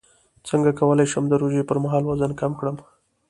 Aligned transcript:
څنګه 0.49 0.71
کولی 0.79 1.05
شم 1.11 1.25
د 1.29 1.33
روژې 1.41 1.63
پر 1.69 1.77
مهال 1.83 2.03
وزن 2.05 2.31
کم 2.39 2.51
کړم 2.59 2.77